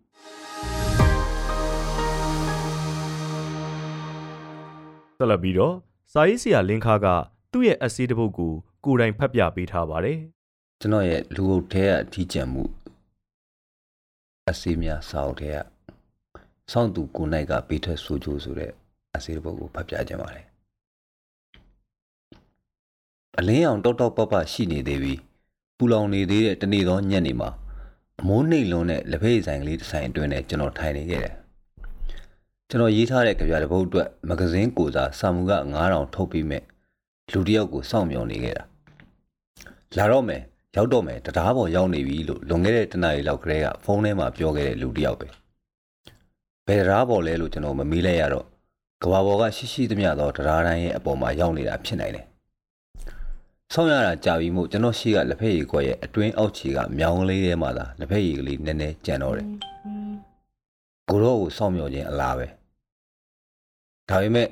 [5.18, 5.74] ဆက်လက်ပြီးတော့
[6.12, 7.06] စာရေးဆရာလင်းခါက
[7.52, 8.52] သူ့ရဲ့အစည်းတစ်ပုဒ်ကို
[8.84, 10.18] ကိုယ်တိုင်ဖတ်ပြပေးထားပါတယ်
[10.80, 12.62] ကျွန်တော်ရဲ့လူအုပ်ထဲကအထီးကျန်မှု
[14.48, 15.56] အစီများစာအုပ်ထဲက
[16.72, 18.72] စောင့်သူကိုနိုင်ကပေးထွက်ဆိုကြဆိုတဲ့
[19.16, 20.46] အစီတစ်ပုဒ်ကိုဖတ်ပြခြင်းပါတယ်
[23.38, 25.20] အလင်းအောင်တောက်တောက်ပပရှိနေသေးပြီး
[25.76, 27.50] ပူလောင်နေသေးတဲ့တနေ့သောညနေမှာ
[28.20, 31.34] အမိုးနှိမ်လွန်းတဲ့လက်ဖက်ရည်ဆိုင်ကလေးတစ်ဆိုင်အတွင်းနဲ့ကျွန်တော်ထိုင်နေခဲ့တယ်
[32.68, 35.52] ကျွန်တော်ရေးထားတဲ့ကြပြတစ်ပုဒ်အတွက်မဂဇင်းကိုစားစာမှုက
[35.84, 36.62] 9000ထုတ်ပြီးမဲ့
[37.32, 38.64] လူတစ်ယောက်ကိုစောင့်မျှော်နေခဲ့တာ
[39.96, 40.42] လာတော့မယ်
[40.76, 45.28] ရောက်တော့မယ်တရားပေါ်ရောက်နေပြီလို့လွန်ခဲ့တဲ့တနအီလောက်ကလေးကဖုန်းထဲမှာပြောခဲ့တဲ့လူတစ်ယောက်ပဲ
[46.66, 48.46] ဘယ်တရားပေါ်လဲလို့ကျွန်တော်မမေးလိုက်ရတော့
[49.02, 52.26] ကဘာပေါ်ကရှိရှိသမျှသောတရားတိုင်းရဲ့အပေါ်မှာရောက်နေတာဖြစ်နိုင်တယ်
[53.72, 59.46] ဆောင်းရတာကြာပြီမို့ကျွန်တော်ရှိကလက်ဖက်ရည်ခွက်ရဲ့အတွင်းအောက်ခြေကမြောင်းလေးထဲမှာသာလက်ဖက်ရည်ကလေးနည်းနည်းကြံတော့တယ်
[61.08, 62.46] ကိုတော့ကိုစောင့်မျှော်ခြင်းအလားပဲ
[64.08, 64.48] ဒါပေမဲ့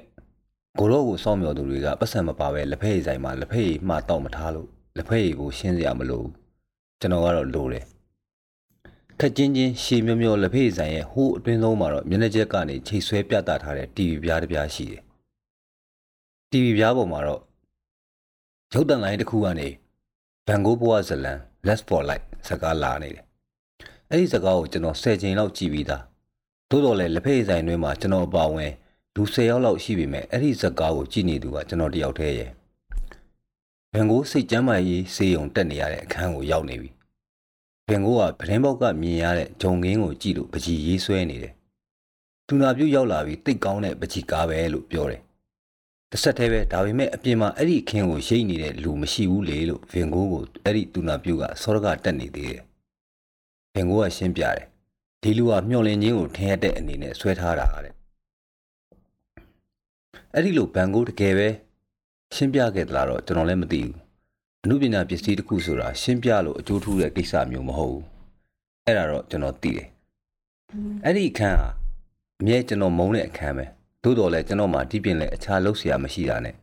[0.79, 6.33] ကိုတော့ကိုစောင့်မျှော်သူတွေကပတ်စံမပါပဲလက်ဖက်ရည်ဆိုင်မှာလက်ဖက်ရည်မှတောက်မထားလို့ လက်ဖက်ရည်ကိုရှင်းစရာမလိုဘူး
[7.01, 7.85] ကျွန်တော်ကတော့လိုတယ်
[9.21, 15.03] ခက်ချင်းချင်းရှည်မျောမျောလက်ဖက်ရည်ဆိုင်ရဲ့ဟိုးအတွင်းဆုံးမှာတော့မျက်နှာချက်ကနေချိတ်ဆွဲပြသထားတဲ့ TV ပြားတစ်ပြားရှိတယ်
[16.51, 17.43] TV ပြားပေါ်မှာတော့
[18.73, 19.69] ရုပ်တံလိုင်းတစ်ခုကနေ
[20.47, 23.25] ဗန်ဂိုးဘွားဇလန် Let's for Light စကားလာနေတယ်
[24.11, 26.03] အဲ့ဒီစကားကိုကျွန်တော်10ချိန်လောက်ကြည့်ပြီးသား
[26.71, 28.73] သို့တော်လည်းလက်ဖက်ရည်ဆိုင်တွင်မှာကျွန်တော်အပါဝင်
[29.15, 32.51] လူ10ယောက်လောက်ရှိပေမဲ့အဲ့ဒီစကားကိုကြည့်နေသူကကျွန်တော်တယောက်တည်းရဲ့
[33.99, 36.91] ဘန်ကိုစိတ်ကြမ်းမာရေးစေယုံတက်နေရတဲ့အခန်းကိုရောက်နေပြီ
[37.89, 41.55] ဘန်ကိုကဗရင်ပေါက်ကမြင်ရတဲ့ဂျုံကင်းကိုကြည့်လို့ပကြီးရေးဆွဲနေတယ်
[42.47, 45.23] သူနာပြုတ်ရောက်လာပြီးတိတ်ကောင်းတဲ့ပကြီးကားပဲလို့ပြောတယ်
[46.11, 52.63] တစ်ဆက်တည်းပဲဒါပေမဲ့အပြင်မှာအဲ့ဒီအခင်းကိုရိတ်နေတဲ့လူမရှိဘူးလေလို့ဗင်ကိုကိုအဲ့ဒီသူနာပြုတ်ကစောရကတက်နေသေးတယ်
[53.75, 54.67] ဗင်ကိုကရှင်းပြတယ်
[55.23, 57.95] ဒီလူကမျောလင်းချင်းကိုထင်ရတဲ့အနေနဲ့ဆွဲထားတာတဲ့
[60.35, 61.49] အဲ့ဒီလိုဘန်ကိုတကယ်ပဲ
[62.36, 63.96] ရှင်းပြခဲ့သလားတော့ကျွန်တော်လည်းမသိဘူး
[64.64, 68.06] အမှုပညာပစ္စည်းတစ်ခုဆိုတာရှင်းပြလို့အကျိုးထူးတဲ့ကိစ္စမျိုးမဟုတ်ဘူး
[68.86, 69.88] အဲ့ဒါတော့ကျွန်တော်သိတယ်
[71.06, 71.70] အဲ့ဒီအခန်းဟာ
[72.42, 73.66] အမြဲကျွန်တော်မုန်းတဲ့အခန်းပဲ
[74.04, 76.56] သို့တော်လည်းကျွန်တော်မှဒီပြင်လည်းအခြားလုပ်เสียမရှိတာနဲ့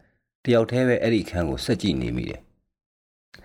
[0.45, 2.41] တယောက်တည်းပဲအဲ့ဒီအခန်းကိုစက်ကြည့်နေမိတယ်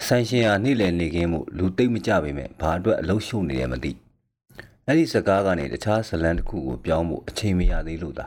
[0.07, 3.91] ဆိုင်ရှင်ဟာနေ့လည်နေခင်းမှုလူသိမ့်မကြပေမဲ့ဘာအတွက်အလုံးရှုံနေတယ်မသိ
[4.87, 8.25] အဲ့ဒီစကားကနေတခြားဇလန်တစ်ခုကိုပြောင်းဖို့အချိန်မရသေးလို့သာ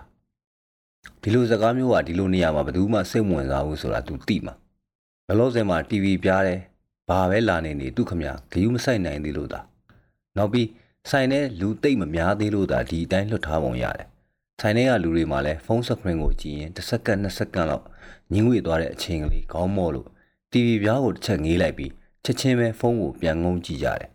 [1.21, 4.53] ဒီလိုစကားမျိုးကဒီလိုနေရာမှာဘယ်သူမှစိတ်ဝင်စားဘူးဆိုတာ तू သိမှာ
[5.27, 6.59] ဘလို့စင်မှာ TV ပြားတယ်
[7.09, 9.59] ဘာပဲလာနေနေသူခမဂယူးမဆိုင်နိုင်သေးလို့သာ
[10.37, 10.67] နောက်ပြီး
[11.09, 14.07] ဆိုင်ထဲလူသိမ့်မများသေးလို့သာဒီအတိုင်းလွတ်ထားပုံရတယ်
[14.61, 17.85] ဆိုင်ထဲကလူတွေမှာလည်းဖုန်းစခရင်ကိုကြည့်ရင်တစ်စက္ကန့်နှစ်စက္ကန့်လောက်
[18.31, 20.07] ညင်းဝေသွားတဲ့အချိန်ကလေးခေါင်းမော့လို့
[20.51, 21.91] TV ပြားကိုတစ်ချက်ငေးလိုက်ပြီး
[22.23, 24.09] ချက်ချင်းပဲဖုန်းကိုပြန်ငုံကြည့်ကြတယ်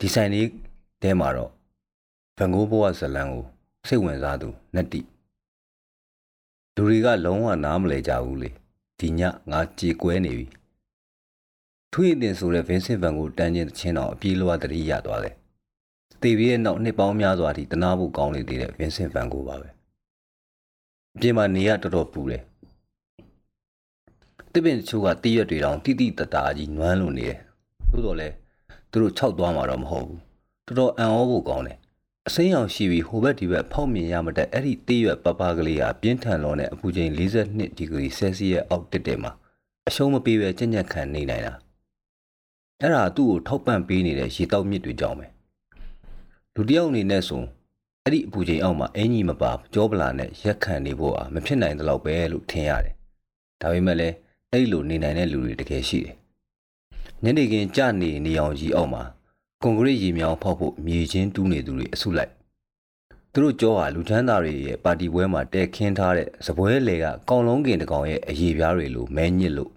[0.00, 0.48] ဒီဆိုင်လေး
[1.02, 1.50] တဲမှာတော့
[2.36, 3.44] ဗန်ဂိုးဘဝဇလန်ကို
[3.88, 5.00] စိတ်ဝင်စားသူနက်တိ
[6.78, 8.50] လူတွေကလုံးဝနားမလဲကြဘူးလေ
[8.98, 10.46] ဒီညငါကြေကွဲနေပြီ
[11.92, 15.34] ထွေးအတင်ဆိုတဲ့ဗင်းစင်ဗန်ကိုတန်းချင်းချင်းတော့အပြေးလွှားတတိရသွားတယ်
[16.22, 19.68] တေပြီးရဲ့နောက်နှစ်ပေါင်းများစွာထိတနာဖို့ကောင်းနေသေးတဲ့ဗင်းစင်ဗန်ကိုပါပဲ
[21.14, 22.42] အပြင်မှာနေရတော်တော်ပူတယ်
[24.52, 27.38] တစ်ပင်တချို့ကတည့်ရက်တွေတောင်တိတိတတာကြီးနွမ်းလို့နေတယ်
[27.92, 28.28] သို့တော်လဲ
[28.90, 30.20] သူတို့ခြောက်သွားမှာတော့မဟုတ်ဘူး
[30.66, 31.78] တော်တော်အံ့ဩဖို့ကောင်းတယ်
[32.28, 39.32] အစိမ်းရောင်ရှိပြီးဟိုဘက်ဒီဘက်ဖောက်မြင်ရမတဲ့အဲ့ဒီတေးရွက်ပပကလေးဟာပြင်းထန်လွန်တဲ့အပူချိန်42ဒီဂရီဆဲလ်စီယပ်အောက်တက်တယ်မှာ
[39.88, 41.54] အရှုံးမပေးပဲကြက်ကြက်ခံနေနိုင်တာ
[42.80, 45.26] အဲ့ဒါသူ့ကိုထောက်ပံ့ပေးနေတဲ့ရေတောက်မြစ်တွေကြောင့်ပဲ
[46.54, 47.42] လူတယောက်အနေနဲ့ဆို
[48.04, 52.94] အဲ့ဒီအပူချိန်အောက်မှာအင်ကြီးမပါကြောပလာနဲ့ရက်ခံနေဖို့อ่ะမဖြစ်နိုင်တော့ပဲလို့ထင်ရတယ်
[53.60, 54.14] ဒါပေမဲ့လည်း
[54.50, 56.16] အဲ့ဒီလိုနေနိုင်တဲ့လူတွေတကယ်ရှိတယ်
[57.22, 59.02] ညနေခင်းကြနေနေအောင်ကြီးအောက်မှာ
[59.62, 62.32] ကွန်ကရစ်ရေမြောင်းဖောက်ဖို့မြေချင်းတူးနေသူတွေအစုလိုက်
[63.32, 69.72] သူတို့ကြောဟာလူချမ်းသာတွေရဲ့ပါတီပွဲမှာတဲခင်းထားတဲ့စပွဲလေကကောင်းလုံးကင်တကောင်ရဲ့အရေးပြားတွေလိုမဲညစ်လို့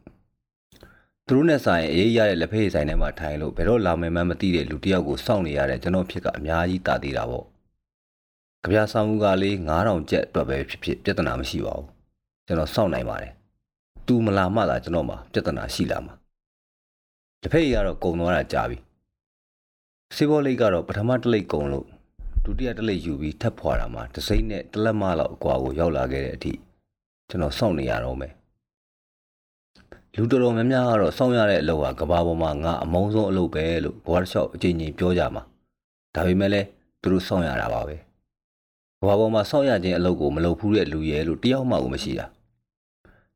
[1.26, 7.46] သူတို့နဲ့ဆိုင်အေးရတဲ့လက်ဖက်ရည်ဆိုင်ထဲမှာထိုင်လို့ဘယ်တော့လာမယ်မှမသိတဲ့လူတစ်ယောက်ကိုစောင့်နေရတဲ့ကျွန်တော်ဖြစ်ကအများကြီးတာသေးတာပေါ့
[8.63, 11.88] ကြပြဆောင်မှုကလေး9000ကျပ်အတွက်ပဲဖြစ်ဖြစ်ပြဿနာမရှိပါဘူး
[12.48, 13.32] ကျွန်တော်စောင့်နိုင်ပါတယ်
[14.08, 16.13] သူမလာမှသာကျွန်တော်မှာပြဿနာရှိလာမှာ
[17.42, 18.78] လက်ဖက်ရည်ကတော့ကုံသွားတာကြာပြီ
[20.15, 21.86] စေဘောလိတ်ကတော့ပထမတစ်လိတ်ကုံလို့
[22.43, 26.54] ဒုတိယတစ်လိတ်ယူပြီးထပ်ဖွာတာမှာတစိမ့်နဲ့တလက်မလောက်အကွာကိုရောက်လာခဲ့တဲ့အထိ
[27.30, 28.34] ကျွန်တော်စောင့်နေရတော့မယ်
[30.15, 35.43] လူတော်တော်များများကတော့စောင့်ရတဲ့အလုပ်ဟာကဘာပေါ်မှာငါအမုန်းဆုံးအလုပ်ပဲလို့ဘွားတစ်လျှောက်အချိန်ချင်းပြောကြမှာ
[36.15, 36.67] ဒါပေမဲ့လည်း
[37.02, 37.95] သူတို့စောင့်ရတာပါပဲ
[39.00, 42.26] ကဘာပေါ်မှာစောင့်ရခြင်းအလုပ်ကိုမလုပ်ဘူးတဲ့လူရဲ့လို့တယောက်မှမရှိတာ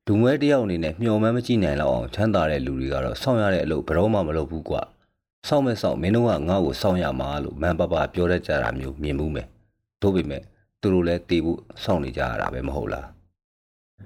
[0.06, 4.82] လူမွဲတယောက်အနေနဲ့မျှော်မှန်းမကြည့်နိုင်လောက်အောင်ချမ်းသာတဲ့လူတွေကတော့စောင့်ရတဲ့အလုပ်ဘယ်တော့မှမလုပ်ဘူးကွာ
[5.48, 9.48] စောင့်မဲ့စောင့်မင်းတို့ကငါ့ကိုစောင့်ရမှာလို့မန်ပပပြောတတ်ကြတာမျိုးမြင်မှုမယ်
[10.02, 10.42] တို့ပေမဲ့
[10.82, 13.08] သူတို့လည်းတေးဖို့စောင့်နေကြရတာပဲမဟုတ်လား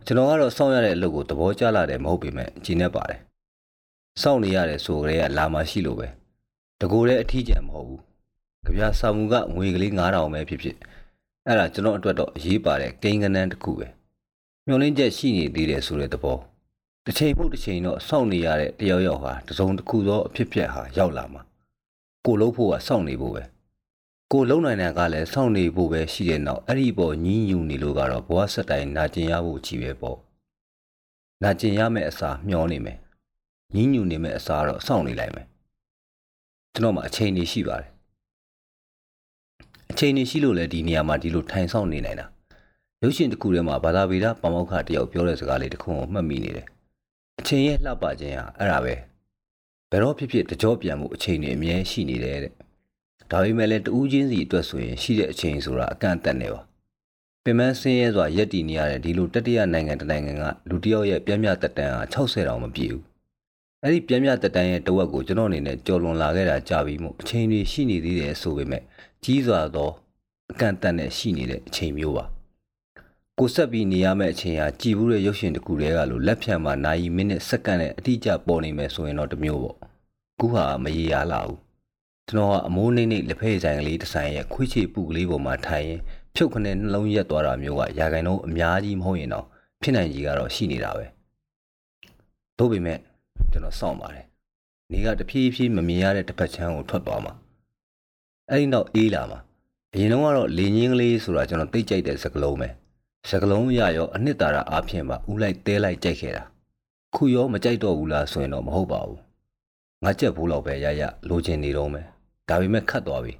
[0.05, 3.19] ကျွန်တော်ကတော့စောင့်ရတဲ့အလုပ်ကိုသဘောကျလာတယ်မဟုတ်ပေမဲ့ကြည်နေပါတယ်
[4.21, 6.07] စောင့်နေရတယ်ဆိုကြတဲ့လာမရှိလို့ပဲ
[6.81, 8.01] တကူတဲ့အထီးကျန်မဟုတ်ဘူး
[8.65, 10.77] ကြပြစာမှုကငွေကလေး9000ပဲဖြစ်ဖြစ်
[11.45, 13.87] အဲ့ဒါကျွန်တော်အတွက်တော့အရေးပါတဲ့ကိန်းကနန်းတစ်ခုပဲ
[14.65, 16.37] မျောလင်းချက်ရှိနေသေးတယ်ဆိုတဲ့သဘော
[17.09, 21.41] တစ်ချိန်မှုတစ်ချိန်တော့စောင့်နေရတဲ့တယောက်ယောက်ဟာတစုံတစ်ခုသောအဖြစ်ဖြစ်ဟာရောက်လာမှာ
[22.25, 23.43] ကိုလုံးဖို့ကစောင့်နေဖို့ပဲ
[24.31, 30.17] ကိုလုံးနိုင်တဲ့ကလည်းစောင့်နေဖို့ပဲရှိတဲ့နောက်အဲ့ဒီပေါ်ညင်းညူနေလို့ကတော့ဘဝဆက်တိုင်းနာကျင်ရဖို့ကြီးပဲပေါ့
[31.43, 32.97] နာကျင်ရမယ့်အစာမျောနေမယ်
[33.75, 35.45] ညင်းညူနေမယ့်အစာတော့စောင့်နေလိုက်မယ်
[36.73, 37.89] ကျွန်တော်မှအချိန်ကြီးရှိပါတယ်
[39.91, 42.25] အချိန်ကြီးရှိလို့လည်းဒီနေရာမှာဒီလိုထိုင်ဆောင်နေနိုင်တာ
[43.03, 46.67] ရုပ်ရှင်တစ်ခုထဲမှာဘာသာဗေဒပမောက္ခတယောက်ပြောတဲ့စကားလေးတစ်ခုကိုမှတ်မိနေတယ်
[47.39, 48.93] အချိန်ရဲ့လှပခြင်းဟာအဲ့ဒါပဲ
[49.89, 52.53] ဘယ်တော့ဖြစ်ဖြစ်တကြောပြန်မှုအချိန်တွေအမြဲရှိနေတယ်တဲ့
[53.31, 56.61] ဒါပေမဲ့လည်းတူးချင်းစီအတွက်ဆိုရင်ရှိတဲ့အချိန်ဆိုတာအကန့်အသတ်နေပါ
[57.43, 63.03] ပင်မဆင်းရဲစွာရက်တည်နေရတဲ့ဒီလိုတတိယနိုင်ငံတနိုင်ငံကလူတစ်ယောက်ရဲ့ပြင်းပြတက်တန်ဟာ60တောင်မပြည့်ဘူး
[63.83, 68.83] အဲ့ဒီပြင်းပြတက်တန်ရဲ့တဝက်ကိုကျွန်တော်အနေနဲ့ကြော်လွန်လာခဲ့တာကြာပြီမို့အချိန်တွေရှိနေသေးတယ်ဆိုပေမဲ့
[69.23, 69.91] ကြီးစွာသော
[70.51, 72.25] အကန့်အသတ်နဲ့ရှိနေတဲ့အချိန်မျိုးပါ
[73.39, 79.77] ကိုဆက်ပြီးနေရမယ့်အချိန်ဟာကြည်ဘူးတဲ့ရုပ်ရှင်တစ်ခုတည်းကလို့လက်ဖြံမှာနာရီမိနစ်စက္ကန့်နဲ့အတိအကျပေါ်နေမယ်ဆိုရင်တော့တမျိုးပေါ့
[80.39, 81.59] ခုဟာမရေရာလာဘူး
[82.27, 85.99] ကျွန်တော်ကအမိုးနှိမ့်နှိမ့်လက်ဖက်ဆိုင်ကလေးတစ်ဆိုင်ရဲ့ခွေးချေပူကလေးပေါ်မှာထိုင်ရင်
[86.35, 89.45] ဖြုတ်ခနဲ့နှလုံးရက်သွားတာမျိုးကရာခိုင်နှုန်းအများကြီးမဟုတ်ရင်တော့
[89.81, 91.05] ဖြစ်နိုင်ကြီးကတော့ရှိနေတာပဲ
[92.57, 92.99] တို့ပေမဲ့
[93.51, 94.25] ကျွန်တော်စောင့်ပါတယ်
[94.91, 97.33] နေကတဖြည်းဖြည်းမမြင်ရတဲ့တစ်ဖက်ချမ်းကိုထွက်သွားမှာ
[98.49, 99.39] အဲ့ဒီနောက်အေးလာမှာ
[99.93, 102.69] အရင်တော့ကတော့လေငင်းကလေးဆိုတာကျွန်တော်သိကြိုက်တဲ့စကလုံးပဲ
[103.29, 106.43] စကလုံးရရောအနှစ်သာရအားဖြင့်ပါဦးလိုက်တဲလိုက်ကြိုက်ခဲ့တာ
[107.15, 109.19] ခုရောမကြိုက်တော့ဘူးလားဆိုရင်တော့မဟုတ်ပါဘူး
[110.03, 112.05] ငါကြက်ဘူးလောက်ပဲရရလိုချင်နေတော့မယ်
[112.49, 113.33] ဒါပေမဲ့ခတ်သွားပြီ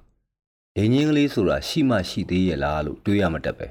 [0.76, 3.67] လေငင်းကလေးဆိုတာရှိမှရှိသေးရဲ့လားလို့တွေးရမတက်ပဲ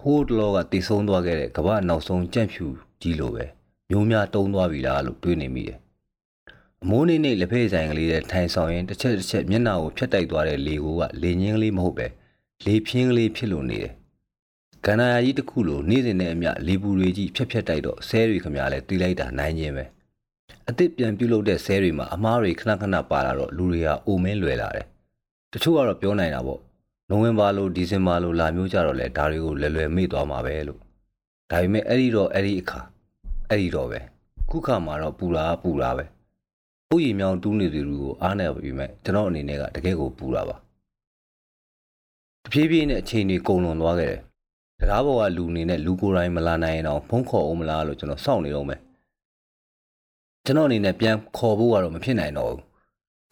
[0.00, 2.66] ဟိုးတလောကတည်ဆုံးသွားခဲ့တဲ့ကမ္ဘာနောက်ဆုံးကြန့်ဖြူ
[3.02, 3.44] ကြီးလိုပဲ
[3.90, 5.78] မျိုးများတုံးသွားပြီလားလို့တွေးနေမိတယ်
[6.82, 12.06] အမိုးနေနေလက်ဖက်ဆိုင်ကလေးနဲ့ထိုင်ဆောင်ရင်တစ်ချက်တစ်ချက်မျက်နှာကိုဖြတ်တိုက်သွားတဲ့လေကိုကလေငင်းကလေးမဟုတ်ပဲ
[12.66, 13.92] လေဖြင်းကလေးဖြစ်လို့နေတယ်
[14.86, 19.84] ကန္နာယာကြီးတစ်ခုလိုနေ့စဉ်နဲ့အမျှလေပူတွေကြီးဖြက်ဖြက်တိုက်တော့ဆဲတွေခမရလဲတီးလိုက်တာနိုင်ခြင်းပဲ
[20.66, 24.86] အစ်စ်ပြန်ပြုတ်လုပ်တဲ့ဆဲတွေမှာအမားတွေခဏခဏပါလာတော့လူတွေကအိုမင်းလွယ်လာတယ်
[25.52, 26.60] တချို့ကတော့ပြောနိုင်တာပေါ့
[27.10, 30.80] နိုဝင်ဘာလိုဒီဇင်ဘာလိုလာမျိုးကြတော့လဲဒါတွေကိုလွယ်လွယ်မေ့သွားမှာပဲလို့
[31.50, 32.80] ဒါပေမဲ့အဲ့ဒီတော့အဲ့ဒီအခါ
[33.48, 34.00] အဲ့ဒီတော့ပဲ
[34.50, 36.04] ခုခါမှာတော့ပူလာပူလာပဲ
[36.94, 40.56] ဥယျာဉ်မြောင်တူးနေသူတွေကိုအားနေပြီမဲ့ကျွန်တော်အနေနဲ့ကတကယ်ကိုပူလာပါ
[42.44, 44.20] တဖြည်းဖြည်းနဲ့အချိန်တွေကုန်လွန်သွားခဲ့တယ်
[44.80, 48.80] တရားပေါ်ကလူအနေနဲ့လူကိုယ်တိုင်မလာနိုင်ရင်တော့ဖုံးခေါ်အောင်မလားလို့ကျွန်တော်စောင့်နေတော့မယ်
[50.44, 52.62] ကျွန်တော်အနေနဲ့ပြန်ခေါ်ဖို့ကတော့မဖြစ်နိုင်တော့ဘူး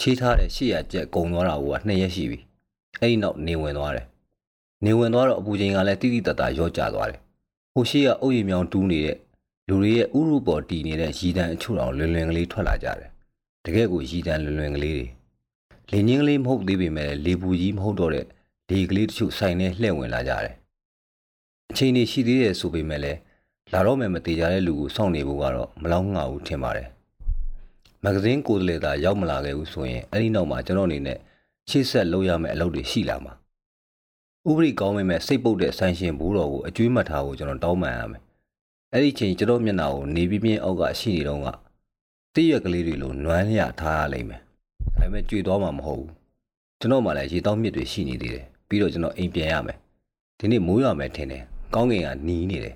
[0.01, 2.39] ချေးထားတဲ့ရှေ့ရကျက်ကုံသွားတာကနှစ်ရက်ရှိပြီ
[3.01, 4.07] အဲ့ဒီနောက်နေဝင်သွားတယ်
[4.85, 7.21] နေဝင်သွားတော့အပူချိန်ကလည်းတိတိတတ်တာရော့ကျသွားတယ်
[7.73, 9.17] ဟိုရှိကအုပ်ရည်မြောင်တူးနေတဲ့
[9.69, 13.11] လူတွေရဲ့ဥရုပေါ်တည်နေတဲ့ရည်တန်းအချို့တော်လွင်လွင်ကလေးထွက်လာကြတယ်
[13.65, 15.07] တကယ်ကိုရည်တန်းလွင်လွင်ကလေးတွေ
[15.91, 18.27] လင်းချင်းကလေးမဟုတ်သေးပေမဲ့လေပူကြီးမဟုတ်တော့တဲ့
[18.71, 20.55] လေကလေးတချို့ဆိုင်နဲ့လှည့်ဝင်လာကြတယ်
[21.71, 23.19] အချိန်ကြီးရှိသေးတယ်ဆိုပေမဲ့လည်း
[23.73, 26.89] လာတော့မယ်မသေးကြတဲ့လူကိုစောင့်နေဖို့ကတော့မလောက်ငှဘူးထင်ပါတယ်
[28.05, 31.19] မဂဇင်းကိုယ်တလေသာရောက်မလာခဲ့ဘူးဆိုရင်အဲ့ဒီနောက်မှာကျွန်တော်အနေနဲ့
[31.71, 33.33] ရှေ့ဆက်လုပ်ရမယ့်အလုပ်တွေရှိလာမှာ
[34.49, 38.23] ဥပဒေကောင်းပေမဲ့စိတ်ပုတ်တဲ့ဆိုင်ရှင်ဘူးတော်ကိုအကျွေးမှတ်ထားဖို့ကျွန်တော်တောင်းပန်ရမယ်
[38.93, 41.47] အဲ့ဒီချိန်ကျွန်တော်မျက်နှာကိုနေပြင်းပြင်းအောက်ကရှိနေတော့က
[42.35, 44.41] တည့်ရွက်ကလေးတွေလိုနွမ်းလျထားရလိမ့်မယ်
[44.99, 46.13] ဒါပေမဲ့ကြွေသွားမှာမဟုတ်ဘူး
[46.81, 49.79] ကျွန်တော်မှလည်းရေတောင်းမြစ်တွေရှိနေသေးတယ်ပြီးတော့ကျွန်တော်အိမ်ပြန်ရမယ်
[50.39, 52.75] ဒီနေ့မိုးရွာမယ်ထင်တယ် ကောင်းကင်ကနီးနေတယ်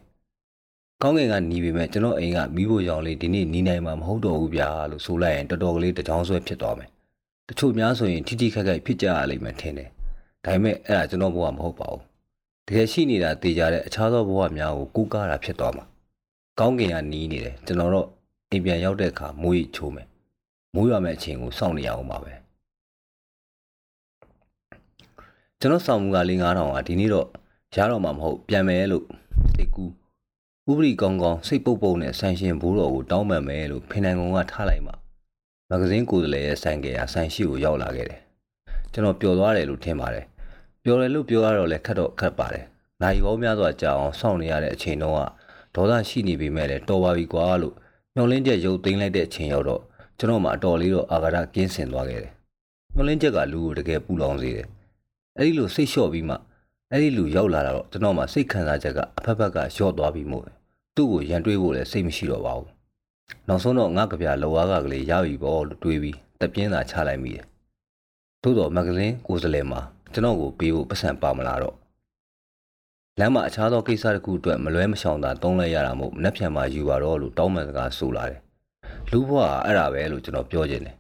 [1.02, 6.88] ကောင်းကင်ကနီးပေမဲ့ကျွန်တော်အိမ်ကမိဖို့ရောင်လေးဒီနေ့နီးနိုင်မှာမဟုတ်တော့ဘူးဗျာလို့ဆိုလိုက်ရင်တော်တော်ကလေးတကြောင်ဆွဲဖြစ်သွားမယ်
[7.48, 9.88] တချို့များဆိုရင်ထိထိခက်ခက်ဖြစ်ကြရလိမ့်မယ်ထင်တယ်
[10.44, 12.02] ဒါပေမဲ့အဲ့ဒါကျွန်တော်ဘဝမဟုတ်ပါဘူး
[12.66, 15.84] တကယ်ရှိနေတာတေးကြတဲ့အခြားသောဘဝများကိုကူးကားတာဖြစ်သွားမှာ
[16.58, 18.08] ကောင်းကင်ကနီးနေတယ်ကျွန်တော်တော့
[18.50, 20.06] အိမ်ပြန်ရောက်တဲ့အခါမိုးရိချိုးမယ်
[20.74, 22.32] မိုးရွာမဲ့အချိန်ကိုစောင့်နေရအောင်ပါပဲ
[25.60, 27.28] ကျွန်တော်ဆောင်မှုကလေး9000ကဒီနေ့တော့
[27.76, 29.06] ရတော့မှာမဟုတ်ပြန်မယ်လို့
[29.54, 29.92] စိတ်ကူး
[30.70, 34.92] ဥပရိကောင်းကောင်းစိတ်ပုတ်ပုတ်နဲ့ဆန်ရှင်ဘိုးတော်ကိုတောင်းပန်မယ်လို့ဖိနိုင်ကုံကထားလိုက်မှ
[35.70, 38.20] မဂဇင်းကိုယ်တည်းရဲ့ဆိုင်ကယ်ဟာဆိုင်ရှိကိုရောက်လာခဲ့တယ်
[38.92, 40.24] ကျွန်တော်ပျော်သွားတယ်လို့ထင်ပါတယ်
[40.84, 42.64] ပျော်တယ်လို့ပြောရတော့လည်းခက်တော့ခက်ပါတယ်
[43.02, 45.20] နိုင်ပေါင်းများစွာကြာအောင်စောင့်နေရတဲ့အချိန်တုန်းက
[45.74, 47.74] ဒေါသရှိနေပေမဲ့လည်းတော်ပါပြီကွာလို့
[48.14, 49.82] မျောလင်းချက်ရုပ်သိမ်းလိုက်တဲ့အချိန်ရောက်တော့
[50.18, 52.32] ကျွန်တော်မှအတော်လေးတော့အာဃာတကင်းစင်သွားခဲ့တယ်
[52.94, 54.66] မျောလင်းချက်ကလူကိုတကယ်ပူလောင်စေတယ်
[55.36, 56.36] အဲ့ဒီလိုစိတ်လျှော့ပြီးမှ
[56.94, 60.44] အဲ့ဒီလူရောက်လာတာတော့ကျွန်တော်မှစိတ်ခံစားချက်ကအဖက်ဖက်ကလျှော့သွားပြီးမို့
[60.96, 62.68] သူ့ကိုရန်တွေးဖို့လည်းစိတ်မရှိတော့ပါဘူး
[63.48, 67.44] နောက်ဆုံးတော့ငါကဗျာလောအားကကလေးရပြီပေါ့လို့တွေးပြီးတပြင်းသာချလိုက်မိတယ်
[68.42, 69.80] သို့တော့မဂဇင်းကိုယ်စားလှယ်မှာ
[70.12, 71.76] ကျွန်တော်ကိုပေးဖို့ပတ်စံပါမလာတော့
[73.18, 78.40] လမ်းမှာအခြားသောကိစ္စတစ်ခုအတွက်မလွဲမရှောင်သာတုံးလိုက်ရတာမို့မနှက်ဖြန်မှာယူပါတော့လို့တောင်းပန်စကားဆိုလာတယ်
[79.10, 80.96] လူဘွားကအဲ့ဒါပဲလို့ကျွန်တော်ပြောချင်တယ်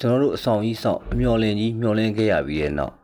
[0.00, 2.94] ကျွန်တော်တို့အဆောင်ကြီးဆောင်အမျော်လင်ကြီးမျော်လင့်ခဲ့ရပြီးတဲ့နောက်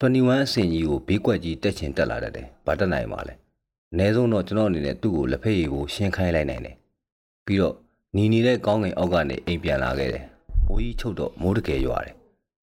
[0.00, 3.34] 21အဆင့်ကြီးကိုဘေးကွက်ကြီးတက်ချင်တက်လာတတ်တယ်ဘာတက်နိုင်ပါလဲ
[3.92, 6.76] အနည်းဆုံးတော့ကျွန်တော်အနေနဲ့သူ့ကိုလက်ဖက်ရည်ကိုရှင်းခိုင်းလိုက်နိုင်တယ်
[7.46, 7.74] ပြီးတော့
[8.16, 10.24] ညီနေတဲ့ကောင်းကင်အောက်ကနေအိမ်ပြန်လာခဲ့တယ်
[10.66, 12.14] မိုးကြီးချုပ်တော့မိုးတကယ်ရွာတယ်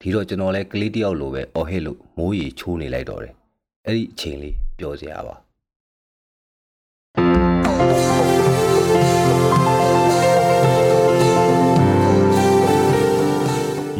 [0.01, 3.33] ဒီတော့ကျွန်တော်လည်းကလေးတယောက်လိုပဲအော်ဟစ်လို့မိုးရီချိုးနေလိုက်တော့တယ်
[3.85, 5.35] အဲ့ဒီအချိန်လေးပျော်စရာပါ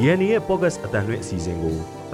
[0.08, 1.76] DNA ရဲ့ podcast အတန်လွင့်အစီအစဉ်ကို